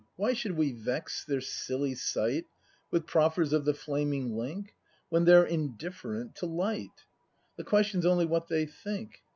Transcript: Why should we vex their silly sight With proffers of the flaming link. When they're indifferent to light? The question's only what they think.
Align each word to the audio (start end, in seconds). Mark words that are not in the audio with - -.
Why 0.15 0.33
should 0.33 0.53
we 0.57 0.71
vex 0.71 1.23
their 1.23 1.41
silly 1.41 1.93
sight 1.93 2.45
With 2.89 3.05
proffers 3.05 3.53
of 3.53 3.65
the 3.65 3.75
flaming 3.75 4.35
link. 4.35 4.73
When 5.09 5.25
they're 5.25 5.45
indifferent 5.45 6.33
to 6.37 6.47
light? 6.47 7.05
The 7.55 7.63
question's 7.65 8.07
only 8.07 8.25
what 8.25 8.47
they 8.47 8.65
think. 8.65 9.21